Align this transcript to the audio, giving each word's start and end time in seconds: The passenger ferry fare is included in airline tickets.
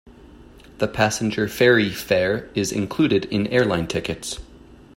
The 0.79 0.87
passenger 0.87 1.47
ferry 1.47 1.91
fare 1.91 2.49
is 2.55 2.71
included 2.71 3.25
in 3.25 3.45
airline 3.45 3.85
tickets. 3.85 4.39